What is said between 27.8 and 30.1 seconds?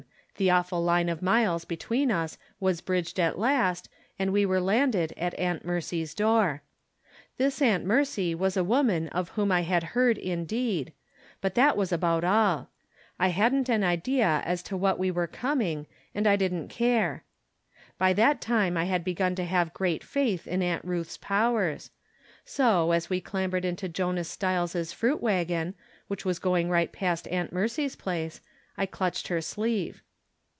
place, I clutched her sleeve.